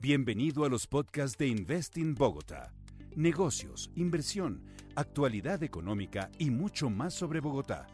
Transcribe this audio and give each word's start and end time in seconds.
Bienvenido 0.00 0.64
a 0.64 0.68
los 0.68 0.86
podcasts 0.86 1.36
de 1.36 1.48
Investing 1.48 2.14
Bogotá. 2.14 2.72
Negocios, 3.16 3.90
inversión, 3.96 4.62
actualidad 4.94 5.60
económica 5.64 6.30
y 6.38 6.50
mucho 6.50 6.88
más 6.88 7.14
sobre 7.14 7.40
Bogotá. 7.40 7.88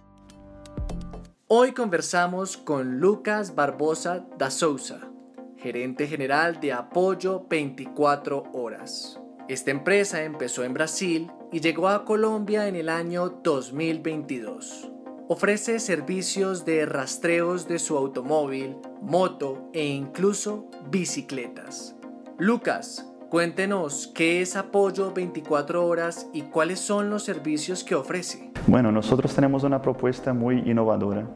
Hoy 1.46 1.72
conversamos 1.72 2.58
con 2.58 3.00
Lucas 3.00 3.54
Barbosa 3.54 4.26
da 4.36 4.50
Souza, 4.50 5.10
gerente 5.56 6.06
general 6.06 6.60
de 6.60 6.74
Apoyo 6.74 7.46
24 7.48 8.50
Horas. 8.52 9.18
Esta 9.48 9.70
empresa 9.70 10.22
empezó 10.24 10.62
en 10.62 10.74
Brasil 10.74 11.32
y 11.52 11.60
llegó 11.60 11.88
a 11.88 12.04
Colombia 12.04 12.68
en 12.68 12.76
el 12.76 12.90
año 12.90 13.30
2022. 13.42 14.93
Ofrece 15.26 15.78
servicios 15.78 16.66
de 16.66 16.84
rastreos 16.84 17.66
de 17.66 17.78
su 17.78 17.96
automóvil, 17.96 18.76
moto 19.00 19.70
e 19.72 19.86
incluso 19.86 20.66
bicicletas. 20.90 21.96
Lucas, 22.36 23.10
cuéntenos 23.30 24.12
qué 24.14 24.42
es 24.42 24.54
Apoyo 24.54 25.14
24 25.14 25.86
Horas 25.86 26.28
y 26.34 26.42
cuáles 26.42 26.78
son 26.78 27.08
los 27.08 27.22
servicios 27.22 27.84
que 27.84 27.94
ofrece. 27.94 28.50
Bueno, 28.66 28.92
nosotros 28.92 29.34
tenemos 29.34 29.64
una 29.64 29.80
propuesta 29.80 30.34
muy 30.34 30.58
innovadora 30.58 31.26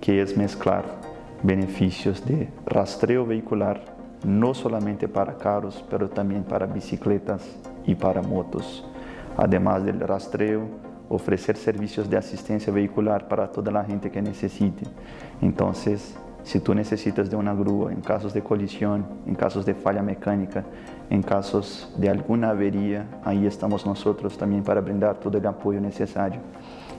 que 0.00 0.22
es 0.22 0.36
mezclar 0.36 0.84
beneficios 1.42 2.24
de 2.24 2.48
rastreo 2.64 3.26
vehicular 3.26 3.96
no 4.24 4.54
solamente 4.54 5.08
para 5.08 5.36
carros, 5.36 5.84
pero 5.90 6.08
también 6.08 6.44
para 6.44 6.66
bicicletas 6.66 7.42
y 7.86 7.96
para 7.96 8.22
motos. 8.22 8.86
Además 9.36 9.84
del 9.84 9.98
rastreo, 9.98 10.68
ofrecer 11.08 11.56
servicios 11.56 12.10
de 12.10 12.16
asistencia 12.16 12.72
vehicular 12.72 13.28
para 13.28 13.50
toda 13.50 13.70
la 13.70 13.84
gente 13.84 14.10
que 14.10 14.20
necesite. 14.20 14.84
Entonces, 15.40 16.16
si 16.42 16.60
tú 16.60 16.74
necesitas 16.74 17.28
de 17.28 17.36
una 17.36 17.54
grúa 17.54 17.92
en 17.92 18.00
casos 18.00 18.32
de 18.32 18.42
colisión, 18.42 19.04
en 19.26 19.34
casos 19.34 19.66
de 19.66 19.74
falla 19.74 20.02
mecánica, 20.02 20.64
en 21.10 21.22
casos 21.22 21.92
de 21.96 22.08
alguna 22.08 22.50
avería, 22.50 23.06
ahí 23.24 23.46
estamos 23.46 23.84
nosotros 23.84 24.38
también 24.38 24.62
para 24.62 24.80
brindar 24.80 25.18
todo 25.18 25.38
el 25.38 25.46
apoyo 25.46 25.80
necesario. 25.80 26.40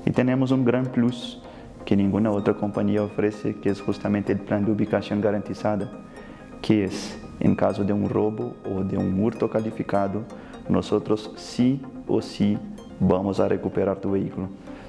Y 0.05 0.11
tenemos 0.11 0.51
un 0.51 0.65
gran 0.65 0.85
plus 0.85 1.41
que 1.85 1.95
ninguna 1.95 2.31
otra 2.31 2.55
compañía 2.55 3.01
ofrece, 3.01 3.55
que 3.55 3.69
es 3.69 3.79
justamente 3.79 4.33
el 4.33 4.39
plan 4.39 4.65
de 4.65 4.71
ubicación 4.71 5.21
garantizada, 5.21 5.89
que 6.61 6.83
es 6.83 7.17
en 7.39 7.55
caso 7.55 7.85
de 7.85 7.93
un 7.93 8.09
robo 8.09 8.55
o 8.65 8.83
de 8.83 8.97
un 8.97 9.23
hurto 9.23 9.49
calificado, 9.49 10.23
nosotros 10.67 11.31
sí 11.37 11.81
o 12.07 12.21
sí 12.21 12.57
vamos 12.99 13.39
a 13.39 13.47
recuperar 13.47 13.97
tu 13.97 14.11
vehículo. 14.11 14.47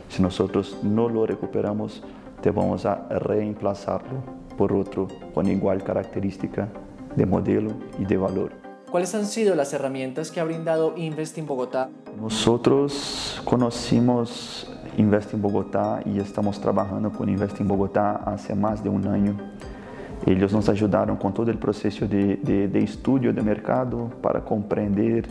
Si 0.09 0.23
nosotros 0.23 0.79
no 0.83 1.09
lo 1.09 1.27
recuperamos, 1.27 2.03
te 2.41 2.51
vamos 2.51 2.87
a 2.87 3.07
reemplazarlo 3.09 4.23
por 4.57 4.73
otro 4.73 5.09
con 5.35 5.49
igual 5.49 5.83
característica 5.83 6.69
de 7.15 7.27
modelo 7.27 7.73
y 7.99 8.05
de 8.05 8.17
valor. 8.17 8.53
¿Cuáles 8.91 9.15
han 9.15 9.27
sido 9.27 9.55
las 9.55 9.73
herramientas 9.75 10.31
que 10.31 10.41
ha 10.41 10.45
brindado 10.45 10.95
Invest 10.97 11.37
in 11.37 11.47
Bogotá? 11.47 11.91
Nosotros 12.19 13.41
conocimos 13.45 14.71
Invest 14.97 15.35
in 15.35 15.43
Bogotá 15.43 16.01
y 16.07 16.19
estamos 16.19 16.59
trabajando 16.59 17.11
con 17.11 17.29
Invest 17.29 17.61
in 17.61 17.69
Bogotá 17.69 18.17
hace 18.25 18.55
más 18.55 18.83
de 18.83 18.89
un 18.89 19.07
año. 19.07 19.37
Ellos 20.27 20.53
nos 20.53 20.69
ayudaron 20.69 21.17
con 21.17 21.35
todo 21.35 21.51
el 21.51 21.59
proceso 21.59 22.09
de, 22.09 22.37
de, 22.37 22.67
de 22.69 22.83
estudio 22.83 23.33
de 23.33 23.43
mercado 23.43 24.11
para 24.23 24.45
comprender 24.45 25.29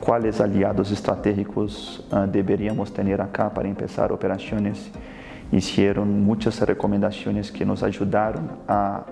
quais 0.00 0.40
aliados 0.40 0.90
estratégicos 0.90 1.98
uh, 2.12 2.26
deveríamos 2.26 2.90
ter 2.90 3.20
acá 3.20 3.50
para 3.50 3.72
começar 3.72 4.12
operações. 4.12 4.90
Hicieron 5.52 6.06
muitas 6.06 6.58
recomendações 6.58 7.50
que 7.50 7.64
nos 7.64 7.82
ajudaram 7.82 8.42
a 8.66 9.04